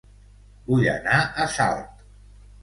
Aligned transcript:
Vull 0.71 0.87
anar 0.93 1.19
a 1.45 1.47
Salt 1.57 2.03